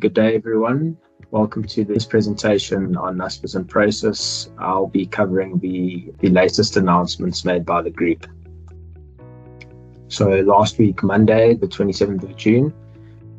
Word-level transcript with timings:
good 0.00 0.14
day, 0.14 0.34
everyone. 0.34 0.96
Welcome 1.30 1.62
to 1.64 1.84
this 1.84 2.06
presentation 2.06 2.96
on 2.96 3.18
Naspers 3.18 3.54
and 3.54 3.68
Prosus. 3.68 4.50
I'll 4.58 4.86
be 4.86 5.04
covering 5.04 5.58
the, 5.58 6.10
the 6.20 6.30
latest 6.30 6.78
announcements 6.78 7.44
made 7.44 7.66
by 7.66 7.82
the 7.82 7.90
group. 7.90 8.26
So, 10.08 10.40
last 10.40 10.78
week, 10.78 11.02
Monday, 11.02 11.52
the 11.52 11.66
27th 11.66 12.22
of 12.22 12.34
June, 12.34 12.72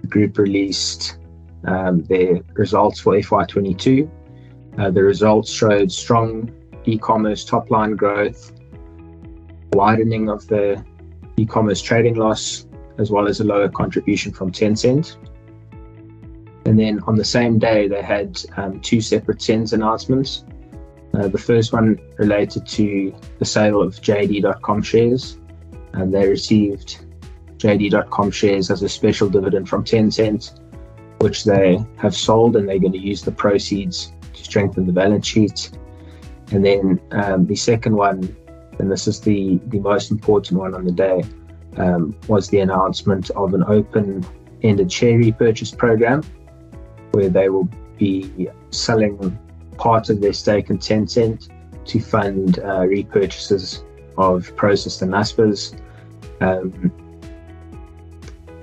the 0.00 0.06
group 0.06 0.38
released 0.38 1.18
um, 1.64 2.04
their 2.04 2.40
results 2.52 3.00
for 3.00 3.14
FY22. 3.14 4.08
Uh, 4.78 4.90
the 4.92 5.02
results 5.02 5.50
showed 5.50 5.90
strong 5.90 6.52
e 6.84 6.96
commerce 6.96 7.44
top 7.44 7.68
line 7.72 7.96
growth, 7.96 8.52
widening 9.72 10.30
of 10.30 10.46
the 10.46 10.80
e 11.36 11.46
commerce 11.46 11.82
trading 11.82 12.14
loss, 12.14 12.68
as 12.98 13.10
well 13.10 13.26
as 13.26 13.40
a 13.40 13.44
lower 13.44 13.68
contribution 13.68 14.30
from 14.30 14.52
Tencent. 14.52 15.16
And 16.64 16.78
then 16.78 17.00
on 17.06 17.16
the 17.16 17.24
same 17.24 17.58
day, 17.58 17.88
they 17.88 18.02
had 18.02 18.40
um, 18.56 18.80
two 18.80 19.00
separate 19.00 19.42
SENS 19.42 19.72
announcements. 19.72 20.44
Uh, 21.12 21.28
the 21.28 21.38
first 21.38 21.72
one 21.72 21.98
related 22.18 22.66
to 22.66 23.14
the 23.38 23.44
sale 23.44 23.80
of 23.80 23.94
JD.com 24.00 24.82
shares, 24.82 25.38
and 25.92 26.12
they 26.12 26.26
received 26.26 27.04
JD.com 27.58 28.30
shares 28.30 28.70
as 28.70 28.82
a 28.82 28.88
special 28.88 29.28
dividend 29.28 29.68
from 29.68 29.84
Tencent, 29.84 30.58
which 31.20 31.44
they 31.44 31.78
have 31.98 32.14
sold, 32.14 32.56
and 32.56 32.68
they're 32.68 32.78
going 32.78 32.92
to 32.92 32.98
use 32.98 33.22
the 33.22 33.30
proceeds 33.30 34.12
to 34.32 34.42
strengthen 34.42 34.86
the 34.86 34.92
balance 34.92 35.26
sheet. 35.26 35.70
And 36.50 36.64
then 36.64 37.00
um, 37.12 37.46
the 37.46 37.56
second 37.56 37.94
one, 37.94 38.34
and 38.78 38.90
this 38.90 39.06
is 39.06 39.20
the, 39.20 39.60
the 39.66 39.80
most 39.80 40.10
important 40.10 40.58
one 40.58 40.74
on 40.74 40.84
the 40.84 40.92
day, 40.92 41.22
um, 41.76 42.16
was 42.26 42.48
the 42.48 42.60
announcement 42.60 43.30
of 43.30 43.54
an 43.54 43.64
open 43.64 44.26
ended 44.62 44.90
share 44.90 45.18
repurchase 45.18 45.70
program 45.70 46.22
where 47.14 47.28
they 47.28 47.48
will 47.48 47.68
be 47.96 48.48
selling 48.70 49.38
part 49.78 50.10
of 50.10 50.20
their 50.20 50.32
stake 50.32 50.70
in 50.70 50.78
Tencent 50.78 51.48
to 51.84 52.00
fund 52.00 52.58
uh, 52.58 52.80
repurchases 52.80 53.82
of 54.16 54.54
Prosus 54.56 55.02
and 55.02 55.12
Naspers. 55.12 55.78
Um, 56.40 56.92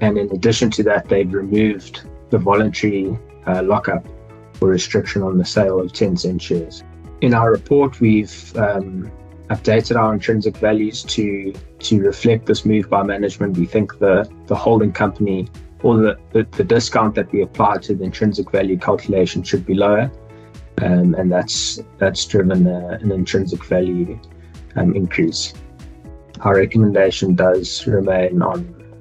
and 0.00 0.18
in 0.18 0.30
addition 0.30 0.70
to 0.72 0.82
that, 0.84 1.08
they've 1.08 1.32
removed 1.32 2.02
the 2.30 2.38
voluntary 2.38 3.18
uh, 3.46 3.62
lockup 3.62 4.06
or 4.60 4.68
restriction 4.68 5.22
on 5.22 5.38
the 5.38 5.44
sale 5.44 5.80
of 5.80 5.92
Tencent 5.92 6.40
shares. 6.40 6.82
In 7.20 7.34
our 7.34 7.50
report, 7.50 8.00
we've 8.00 8.54
um, 8.56 9.10
updated 9.48 9.96
our 9.96 10.12
intrinsic 10.12 10.56
values 10.56 11.02
to 11.04 11.54
to 11.78 12.00
reflect 12.00 12.46
this 12.46 12.64
move 12.64 12.90
by 12.90 13.02
management. 13.02 13.56
We 13.56 13.66
think 13.66 13.98
the 13.98 14.30
the 14.46 14.54
holding 14.56 14.92
company 14.92 15.48
or 15.86 15.98
the, 15.98 16.18
the, 16.32 16.42
the 16.56 16.64
discount 16.64 17.14
that 17.14 17.30
we 17.30 17.42
apply 17.42 17.76
to 17.78 17.94
the 17.94 18.02
intrinsic 18.02 18.50
value 18.50 18.76
calculation 18.76 19.40
should 19.44 19.64
be 19.64 19.74
lower, 19.74 20.10
um, 20.82 21.14
and 21.14 21.30
that's 21.30 21.78
that's 21.98 22.24
driven 22.24 22.66
uh, 22.66 22.98
an 23.00 23.12
intrinsic 23.12 23.64
value 23.64 24.18
um, 24.74 24.96
increase. 24.96 25.54
Our 26.40 26.56
recommendation 26.56 27.36
does 27.36 27.86
remain 27.86 28.42
on 28.42 28.58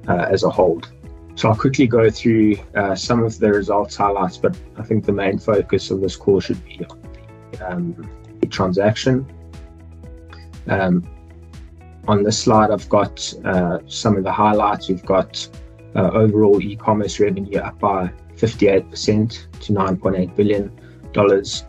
uh, 0.07 0.27
as 0.29 0.43
a 0.43 0.49
hold. 0.51 0.91
So 1.33 1.49
I'll 1.49 1.55
quickly 1.55 1.87
go 1.87 2.09
through 2.11 2.57
uh, 2.75 2.93
some 2.93 3.23
of 3.23 3.39
the 3.39 3.51
results 3.51 3.95
highlights, 3.95 4.37
but 4.37 4.55
I 4.77 4.83
think 4.83 5.05
the 5.05 5.11
main 5.11 5.39
focus 5.39 5.89
of 5.89 6.01
this 6.01 6.15
call 6.15 6.39
should 6.39 6.63
be 6.63 6.85
on 6.85 7.01
the, 7.51 7.71
um, 7.71 8.09
the 8.41 8.47
transaction. 8.47 9.25
Um, 10.67 11.03
on 12.07 12.21
this 12.21 12.37
slide, 12.37 12.69
I've 12.69 12.87
got 12.89 13.33
uh, 13.43 13.79
some 13.87 14.15
of 14.17 14.23
the 14.23 14.31
highlights. 14.31 14.87
We've 14.87 15.05
got 15.05 15.49
uh, 15.95 16.11
overall 16.11 16.61
e-commerce 16.61 17.19
revenue 17.19 17.59
up 17.59 17.79
by 17.79 18.11
58% 18.35 19.59
to 19.61 19.73
9.8 19.73 20.35
billion 20.35 20.71
dollars. 21.13 21.65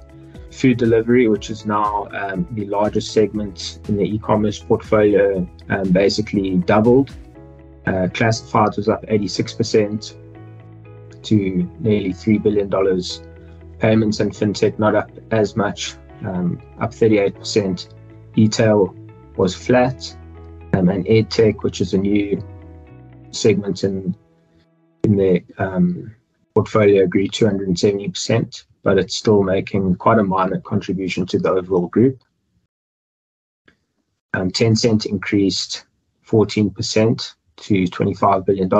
Food 0.51 0.79
delivery, 0.79 1.29
which 1.29 1.51
is 1.51 1.67
now 1.67 2.09
um, 2.13 2.47
the 2.53 2.65
largest 2.67 3.13
segment 3.13 3.79
in 3.89 3.97
the 3.97 4.05
e-commerce 4.05 4.59
portfolio, 4.59 5.49
um, 5.69 5.91
basically 5.93 6.57
doubled. 6.57 7.15
Uh, 7.87 8.09
was 8.21 8.89
up 8.89 9.05
86% 9.07 10.17
to 11.23 11.71
nearly 11.81 12.13
$3 12.13 12.43
billion. 12.43 12.69
Payments 13.79 14.21
and 14.21 14.33
fintech 14.33 14.79
not 14.79 14.95
up 14.95 15.11
as 15.31 15.57
much, 15.57 15.95
um, 16.25 16.61
up 16.81 16.91
38%. 16.91 17.95
E-tail 18.37 18.95
was 19.37 19.55
flat. 19.55 20.17
Um, 20.73 20.89
and 20.89 21.07
EdTech, 21.07 21.63
which 21.63 21.81
is 21.81 21.95
a 21.95 21.99
new 21.99 22.43
segment 23.41 23.85
in 23.85 24.17
in 25.05 25.17
the 25.17 25.45
um, 25.59 26.15
portfolio 26.55 27.07
grew 27.07 27.29
270%, 27.29 28.65
but 28.83 28.99
it's 28.99 29.15
still 29.15 29.43
making 29.43 29.95
quite 29.97 30.19
a 30.19 30.25
minor 30.25 30.61
contribution 30.61 31.27
to 31.27 31.39
the 31.39 31.51
overall 31.51 31.87
group. 31.87 32.21
Um, 34.35 34.51
Tencent 34.51 35.07
increased 35.07 35.85
14% 36.27 37.35
to 37.57 37.85
$25 37.85 38.47
billion. 38.47 38.71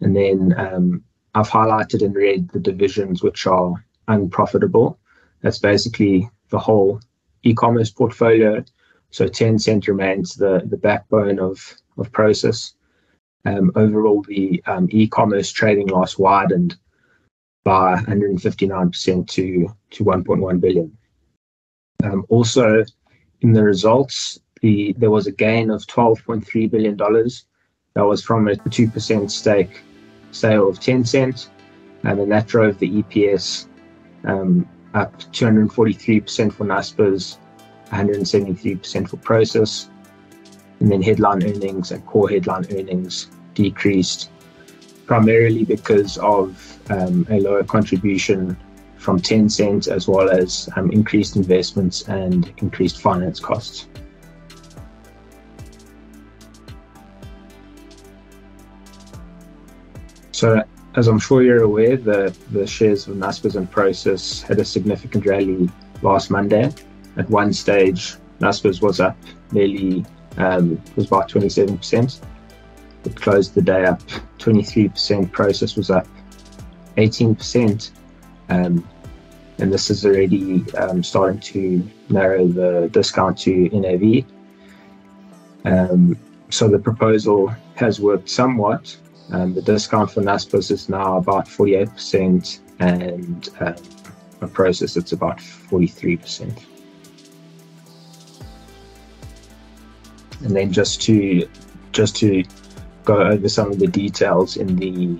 And 0.00 0.16
then 0.16 0.54
um, 0.58 1.04
I've 1.34 1.48
highlighted 1.48 2.02
in 2.02 2.12
red 2.12 2.48
the 2.48 2.60
divisions 2.60 3.22
which 3.22 3.46
are 3.46 3.74
unprofitable. 4.08 4.98
That's 5.42 5.58
basically 5.58 6.28
the 6.50 6.58
whole 6.58 7.00
e 7.42 7.54
commerce 7.54 7.90
portfolio. 7.90 8.64
So 9.10 9.26
Tencent 9.26 9.86
remains 9.86 10.34
the, 10.34 10.62
the 10.64 10.76
backbone 10.76 11.38
of, 11.38 11.76
of 11.96 12.10
Prosus. 12.12 12.75
Um, 13.46 13.70
overall, 13.76 14.22
the 14.22 14.60
um, 14.66 14.88
e-commerce 14.90 15.52
trading 15.52 15.86
loss 15.86 16.18
widened 16.18 16.76
by 17.62 17.94
159% 17.94 19.28
to, 19.28 19.68
to 19.90 20.04
1.1 20.04 20.60
billion. 20.60 20.98
Um, 22.02 22.26
also, 22.28 22.84
in 23.42 23.52
the 23.52 23.62
results, 23.62 24.40
the 24.62 24.94
there 24.98 25.12
was 25.12 25.28
a 25.28 25.32
gain 25.32 25.70
of 25.70 25.86
12.3 25.86 26.70
billion 26.70 26.96
dollars. 26.96 27.44
That 27.94 28.02
was 28.02 28.22
from 28.22 28.48
a 28.48 28.56
2% 28.56 29.30
stake 29.30 29.80
sale 30.32 30.68
of 30.68 30.80
Tencent, 30.80 31.48
and 32.02 32.32
that 32.32 32.46
drove 32.48 32.78
the 32.80 33.02
EPS 33.02 33.68
up 34.94 35.16
243% 35.32 36.52
for 36.52 36.64
Naspers, 36.64 37.36
173% 37.90 39.08
for 39.08 39.16
Prosus, 39.18 39.88
and 40.80 40.90
then 40.90 41.02
headline 41.02 41.44
earnings 41.44 41.92
and 41.92 42.04
core 42.06 42.28
headline 42.28 42.66
earnings 42.72 43.28
decreased 43.56 44.30
primarily 45.06 45.64
because 45.64 46.18
of 46.18 46.78
um, 46.90 47.26
a 47.30 47.40
lower 47.40 47.64
contribution 47.64 48.56
from 48.96 49.20
Tencent 49.20 49.88
as 49.88 50.06
well 50.08 50.28
as 50.30 50.68
um, 50.76 50.90
increased 50.90 51.36
investments 51.36 52.08
and 52.08 52.52
increased 52.58 53.00
finance 53.00 53.40
costs. 53.40 53.88
So, 60.32 60.62
as 60.96 61.08
I'm 61.08 61.18
sure 61.18 61.42
you're 61.42 61.62
aware, 61.62 61.96
the, 61.96 62.36
the 62.50 62.66
shares 62.66 63.06
of 63.06 63.16
Naspers 63.16 63.56
and 63.56 63.70
Prosus 63.70 64.42
had 64.42 64.58
a 64.58 64.64
significant 64.64 65.24
rally 65.24 65.70
last 66.02 66.30
Monday. 66.30 66.72
At 67.16 67.30
one 67.30 67.52
stage, 67.52 68.16
Naspers 68.40 68.82
was 68.82 69.00
up 69.00 69.16
nearly, 69.52 70.04
um, 70.36 70.82
was 70.94 71.06
about 71.06 71.30
27%. 71.30 72.20
Closed 73.14 73.54
the 73.54 73.62
day 73.62 73.84
up 73.84 74.00
23%. 74.38 75.30
Prosus 75.30 75.76
was 75.76 75.90
up 75.90 76.06
18%. 76.96 77.90
Um, 78.48 78.86
and 79.58 79.72
this 79.72 79.90
is 79.90 80.04
already 80.04 80.64
um, 80.74 81.02
starting 81.02 81.40
to 81.40 81.88
narrow 82.10 82.46
the 82.46 82.88
discount 82.92 83.38
to 83.38 83.68
NAV. 83.70 84.24
Um, 85.64 86.16
so 86.50 86.68
the 86.68 86.78
proposal 86.78 87.54
has 87.74 88.00
worked 88.00 88.28
somewhat. 88.28 88.96
Um, 89.32 89.54
the 89.54 89.62
discount 89.62 90.10
for 90.10 90.22
Naspers 90.22 90.70
is 90.70 90.88
now 90.88 91.16
about 91.16 91.46
48%, 91.46 92.60
and 92.78 93.48
um, 93.60 93.74
a 94.40 94.46
Prosus 94.46 94.96
it's 94.96 95.12
about 95.12 95.38
43%. 95.38 96.64
And 100.42 100.54
then 100.54 100.70
just 100.70 101.00
to 101.02 101.48
just 101.92 102.14
to 102.16 102.44
go 103.06 103.22
over 103.22 103.48
some 103.48 103.70
of 103.72 103.78
the 103.78 103.86
details 103.86 104.58
in 104.58 104.76
the 104.76 105.16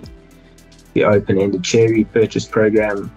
the 0.93 1.03
open-ended 1.03 1.65
share 1.65 1.89
repurchase 1.89 2.45
program. 2.45 3.11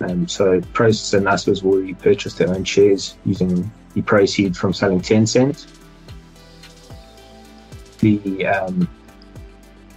Um, 0.00 0.26
so 0.26 0.60
Prosus 0.72 1.12
and 1.14 1.26
Naspers 1.26 1.62
will 1.62 1.78
repurchase 1.78 2.34
their 2.34 2.48
own 2.48 2.64
shares 2.64 3.16
using 3.26 3.70
the 3.94 4.02
proceeds 4.02 4.58
from 4.58 4.72
selling 4.72 5.00
Tencent. 5.00 5.66
The 7.98 8.46
um, 8.46 8.88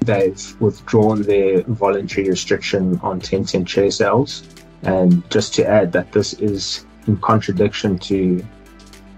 they've 0.02 0.62
withdrawn 0.62 1.22
their 1.22 1.64
voluntary 1.64 2.30
restriction 2.30 3.00
on 3.02 3.22
Tencent 3.22 3.68
share 3.68 3.92
sales, 3.92 4.44
and 4.82 5.30
just 5.32 5.54
to 5.56 5.66
add 5.66 5.94
that 5.94 6.12
this 6.12 6.34
is 6.34 6.86
in 7.08 7.18
contradiction 7.18 7.98
to 8.00 8.46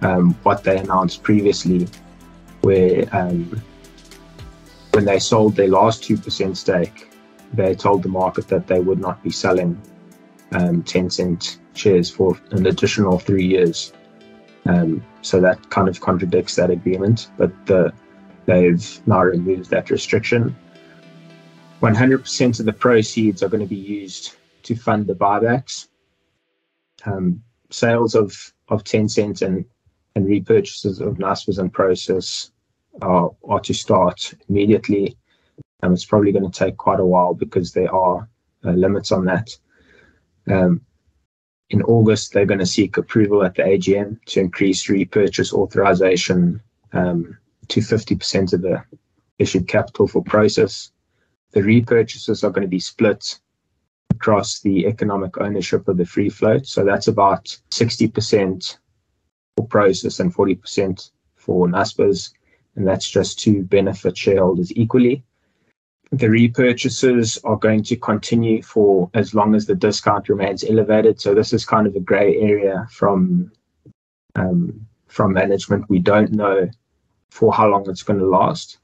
um, 0.01 0.35
what 0.43 0.63
they 0.63 0.77
announced 0.77 1.23
previously, 1.23 1.87
where 2.61 3.09
um, 3.11 3.61
when 4.95 5.03
they 5.03 5.19
sold 5.19 5.57
their 5.57 5.67
last 5.67 6.03
2% 6.03 6.55
stake, 6.55 7.11
they 7.53 7.75
told 7.75 8.01
the 8.01 8.09
market 8.09 8.47
that 8.47 8.67
they 8.67 8.79
would 8.79 8.99
not 8.99 9.21
be 9.21 9.29
selling 9.29 9.79
um, 10.53 10.83
Tencent 10.83 11.57
shares 11.73 12.09
for 12.09 12.39
an 12.51 12.65
additional 12.65 13.19
three 13.19 13.45
years. 13.45 13.91
Um, 14.65 15.05
so 15.21 15.41
that 15.41 15.69
kind 15.69 15.89
of 15.89 15.99
contradicts 15.99 16.55
that 16.55 16.69
agreement, 16.69 17.29
but 17.37 17.51
the, 17.65 17.93
they've 18.45 19.01
now 19.05 19.23
removed 19.23 19.69
that 19.71 19.89
restriction. 19.89 20.55
100% 21.81 22.59
of 22.61 22.65
the 22.65 22.73
proceeds 22.73 23.43
are 23.43 23.49
going 23.49 23.63
to 23.63 23.69
be 23.69 23.75
used 23.75 24.37
to 24.63 24.77
fund 24.77 25.07
the 25.07 25.13
buybacks. 25.13 25.89
Um, 27.05 27.43
sales 27.69 28.15
of, 28.15 28.53
of 28.69 28.85
Tencent 28.85 29.41
and, 29.41 29.65
and 30.15 30.25
repurchases 30.25 31.01
of 31.01 31.17
Naspers 31.17 31.59
and 31.59 31.71
Prosus 31.71 32.51
are, 33.01 33.31
are 33.47 33.59
to 33.61 33.73
start 33.73 34.33
immediately. 34.49 35.17
Um, 35.83 35.93
it's 35.93 36.05
probably 36.05 36.31
going 36.31 36.49
to 36.49 36.59
take 36.59 36.77
quite 36.77 36.99
a 36.99 37.05
while 37.05 37.33
because 37.33 37.73
there 37.73 37.93
are 37.93 38.27
uh, 38.63 38.71
limits 38.71 39.11
on 39.11 39.25
that. 39.25 39.49
Um, 40.49 40.81
in 41.69 41.81
August, 41.83 42.33
they're 42.33 42.45
going 42.45 42.59
to 42.59 42.65
seek 42.65 42.97
approval 42.97 43.43
at 43.43 43.55
the 43.55 43.63
AGM 43.63 44.23
to 44.25 44.39
increase 44.39 44.87
repurchase 44.87 45.51
authorization 45.53 46.61
um, 46.93 47.37
to 47.67 47.79
50% 47.79 48.53
of 48.53 48.61
the 48.61 48.83
issued 49.39 49.67
capital 49.67 50.07
for 50.07 50.23
Prosus. 50.23 50.91
The 51.51 51.61
repurchases 51.61 52.43
are 52.43 52.51
going 52.51 52.61
to 52.63 52.67
be 52.67 52.79
split 52.79 53.39
across 54.11 54.59
the 54.59 54.85
economic 54.85 55.37
ownership 55.39 55.87
of 55.87 55.97
the 55.97 56.05
free 56.05 56.29
float. 56.29 56.65
So 56.65 56.85
that's 56.85 57.07
about 57.07 57.45
60% 57.71 58.77
for 59.57 59.67
Prosus 59.67 60.19
and 60.19 60.33
40% 60.33 61.11
for 61.35 61.67
Naspers. 61.67 62.31
And 62.75 62.87
that's 62.87 63.09
just 63.09 63.39
to 63.39 63.63
benefit 63.63 64.17
shareholders 64.17 64.71
equally. 64.75 65.23
The 66.11 66.27
repurchases 66.27 67.39
are 67.43 67.55
going 67.57 67.83
to 67.83 67.95
continue 67.95 68.61
for 68.61 69.09
as 69.13 69.33
long 69.33 69.55
as 69.55 69.65
the 69.65 69.75
discount 69.75 70.29
remains 70.29 70.63
elevated. 70.63 71.19
So 71.19 71.33
this 71.33 71.51
is 71.53 71.65
kind 71.65 71.87
of 71.87 71.95
a 71.95 71.99
grey 71.99 72.37
area 72.37 72.87
from 72.91 73.51
um, 74.35 74.85
from 75.07 75.33
management. 75.33 75.89
We 75.89 75.99
don't 75.99 76.31
know 76.31 76.69
for 77.31 77.53
how 77.53 77.67
long 77.67 77.89
it's 77.89 78.03
going 78.03 78.19
to 78.19 78.25
last, 78.25 78.77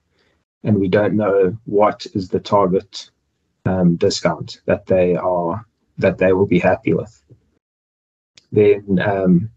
and 0.64 0.80
we 0.80 0.88
don't 0.88 1.16
know 1.16 1.58
what 1.66 2.06
is 2.14 2.30
the 2.30 2.40
target 2.40 3.10
um, 3.66 3.96
discount 3.98 4.62
that 4.66 4.86
they 4.88 5.16
are 5.16 5.66
that 5.98 6.18
they 6.18 6.34
will 6.34 6.48
be 6.48 6.60
happy 6.60 6.94
with. 6.94 7.22
Then 8.52 9.00
um, 9.00 9.52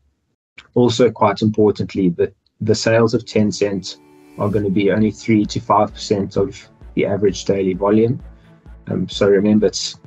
also 0.75 1.11
quite 1.11 1.43
importantly, 1.43 2.11
the 2.11 2.33
the 2.61 2.75
sales 2.75 3.15
of 3.15 3.25
Tencent 3.25 3.97
are 4.39 4.49
going 4.49 4.65
to 4.65 4.71
be 4.71 4.91
only 4.91 5.11
three 5.11 5.45
to 5.47 5.61
five 5.61 5.93
percent 5.93 6.37
of 6.37 6.69
the 6.95 7.07
average 7.07 7.45
daily 7.45 7.75
volume. 7.75 8.21
Um, 8.89 9.09
so 9.09 9.29
remember, 9.29 9.67
it's 9.67 9.99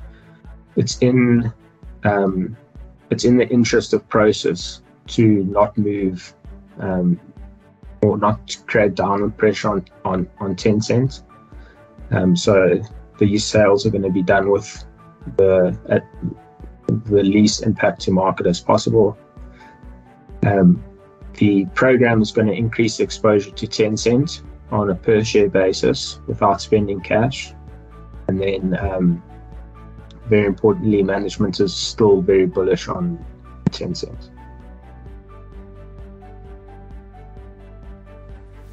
it's 0.76 0.98
in 0.98 1.52
um, 2.04 2.56
it's 3.10 3.24
in 3.24 3.36
the 3.36 3.48
interest 3.48 3.92
of 3.92 4.08
Prosus 4.08 4.80
to 5.08 5.44
not 5.44 5.76
move 5.76 6.34
um, 6.78 7.20
or 8.02 8.18
not 8.18 8.56
create 8.66 8.94
downward 8.94 9.36
pressure 9.36 9.70
on 9.70 9.84
on 10.04 10.28
on 10.38 10.54
Tencent. 10.54 11.22
Um, 12.10 12.36
so 12.36 12.80
these 13.18 13.44
sales 13.44 13.84
are 13.84 13.90
going 13.90 14.02
to 14.02 14.10
be 14.10 14.22
done 14.22 14.50
with 14.50 14.84
the 15.36 15.76
the 16.88 17.22
least 17.22 17.62
impact 17.62 18.00
to 18.02 18.10
market 18.10 18.46
as 18.46 18.60
possible. 18.60 19.18
Um, 20.46 20.82
the 21.34 21.66
program 21.74 22.20
is 22.20 22.32
going 22.32 22.48
to 22.48 22.52
increase 22.52 23.00
exposure 23.00 23.50
to 23.50 23.66
Tencent 23.66 24.42
on 24.70 24.90
a 24.90 24.94
per 24.94 25.22
share 25.24 25.48
basis 25.48 26.20
without 26.26 26.60
spending 26.60 27.00
cash. 27.00 27.52
And 28.28 28.40
then, 28.40 28.76
um, 28.78 29.22
very 30.26 30.46
importantly, 30.46 31.02
management 31.02 31.60
is 31.60 31.74
still 31.74 32.20
very 32.20 32.46
bullish 32.46 32.88
on 32.88 33.24
Tencent. 33.70 34.30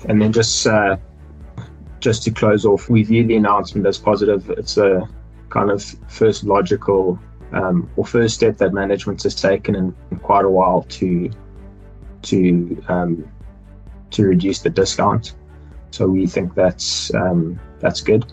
And 0.07 0.21
then 0.21 0.31
just 0.31 0.67
uh, 0.67 0.97
just 1.99 2.23
to 2.23 2.31
close 2.31 2.65
off, 2.65 2.89
we 2.89 3.03
view 3.03 3.25
the 3.25 3.35
announcement 3.35 3.87
as 3.87 3.97
positive. 3.97 4.49
It's 4.51 4.77
a 4.77 5.07
kind 5.49 5.71
of 5.71 5.83
first 6.07 6.43
logical 6.43 7.19
um, 7.53 7.89
or 7.95 8.05
first 8.05 8.35
step 8.35 8.57
that 8.57 8.73
management 8.73 9.23
has 9.23 9.33
taken 9.33 9.75
in 9.75 9.95
quite 10.21 10.45
a 10.45 10.49
while 10.49 10.83
to 10.83 11.31
to 12.25 12.83
um, 12.87 13.29
to 14.11 14.25
reduce 14.25 14.59
the 14.59 14.69
discount. 14.69 15.35
So 15.91 16.07
we 16.07 16.27
think 16.27 16.55
that's 16.55 17.13
um, 17.13 17.59
that's 17.79 18.01
good. 18.01 18.31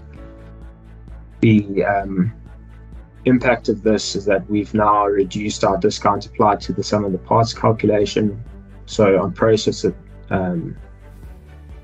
The 1.40 1.84
um, 1.84 2.32
impact 3.24 3.68
of 3.68 3.82
this 3.82 4.16
is 4.16 4.24
that 4.24 4.48
we've 4.48 4.72
now 4.74 5.06
reduced 5.06 5.64
our 5.64 5.76
discount 5.76 6.26
applied 6.26 6.60
to 6.62 6.72
the 6.72 6.82
sum 6.82 7.04
of 7.04 7.12
the 7.12 7.18
parts 7.18 7.52
calculation. 7.52 8.42
So 8.86 9.20
on 9.22 9.32
Prosus, 9.32 9.84
it, 9.84 9.94
um, 10.30 10.76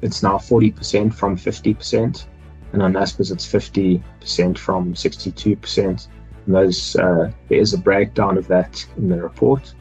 it's 0.03 0.23
now 0.23 0.37
40% 0.37 1.13
from 1.15 1.37
50%, 1.37 2.27
and 2.73 2.83
on 2.83 2.93
Naspers 2.93 3.33
it's 3.33 3.47
50% 3.47 4.59
from 4.59 4.95
62%. 4.95 6.09
And 6.47 6.55
those 6.55 6.97
uh, 6.97 7.31
there 7.49 7.59
is 7.59 7.75
a 7.75 7.79
breakdown 7.79 8.39
of 8.39 8.49
that 8.49 8.85
in 8.97 9.09
the 9.09 9.21
report. 9.21 9.75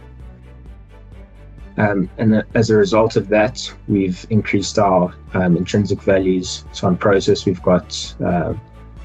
Um, 1.77 2.09
and 2.17 2.43
as 2.55 2.71
a 2.71 2.75
result 2.75 3.15
of 3.15 3.29
that, 3.29 3.71
we've 3.87 4.25
increased 4.31 4.79
our 4.79 5.13
um, 5.33 5.55
intrinsic 5.55 6.01
values. 6.01 6.65
So 6.71 6.87
on 6.87 6.97
Prosus, 6.97 7.45
we've 7.45 7.61
got 7.61 8.15
uh, 8.25 8.53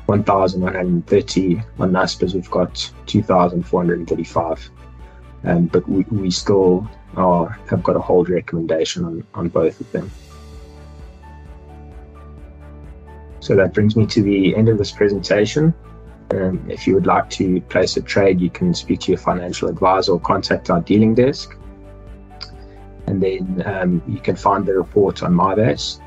1,130. 0.06 1.62
On 1.78 1.92
Naspers, 1.92 2.34
we've 2.34 2.50
got 2.50 2.90
2,435. 3.06 4.70
Um, 5.44 5.66
but 5.66 5.86
we, 5.86 6.04
we 6.10 6.30
still 6.30 6.88
are, 7.16 7.48
have 7.68 7.82
got 7.82 7.96
a 7.96 8.00
hold 8.00 8.30
recommendation 8.30 9.04
on, 9.04 9.26
on 9.34 9.48
both 9.48 9.78
of 9.80 9.92
them. 9.92 10.10
So 13.40 13.54
that 13.56 13.74
brings 13.74 13.96
me 13.96 14.06
to 14.06 14.22
the 14.22 14.56
end 14.56 14.68
of 14.68 14.78
this 14.78 14.92
presentation. 14.92 15.74
Um, 16.30 16.64
if 16.70 16.86
you 16.86 16.94
would 16.94 17.06
like 17.06 17.28
to 17.30 17.60
place 17.62 17.98
a 17.98 18.00
trade, 18.00 18.40
you 18.40 18.48
can 18.48 18.72
speak 18.72 19.00
to 19.00 19.12
your 19.12 19.18
financial 19.18 19.68
advisor 19.68 20.12
or 20.12 20.20
contact 20.20 20.70
our 20.70 20.80
dealing 20.80 21.14
desk 21.14 21.58
and 23.06 23.22
then 23.22 23.62
um, 23.66 24.02
you 24.06 24.20
can 24.20 24.36
find 24.36 24.66
the 24.66 24.74
report 24.74 25.22
on 25.22 25.34
MyBase. 25.34 26.00